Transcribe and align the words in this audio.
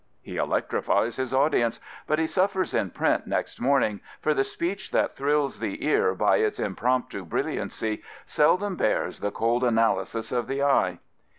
He 0.23 0.37
electrifies 0.37 1.17
his 1.17 1.31
audience: 1.31 1.79
but 2.07 2.17
he 2.17 2.25
suffers 2.25 2.73
in 2.73 2.89
print 2.89 3.27
next 3.27 3.61
morning, 3.61 4.01
for 4.19 4.33
the 4.33 4.43
speech 4.43 4.89
that 4.89 5.15
thrills 5.15 5.59
the 5.59 5.85
ear 5.85 6.15
by 6.15 6.37
its 6.37 6.59
impromptu 6.59 7.23
brilliincy 7.23 8.01
seldom 8.25 8.77
bears 8.77 9.19
the 9.19 9.29
cold 9.29 9.63
analysis 9.63 10.31
of 10.31 10.47
the 10.47 10.63
eye. 10.63 10.97